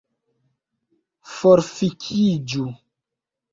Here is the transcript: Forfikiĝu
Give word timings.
Forfikiĝu 1.35 2.67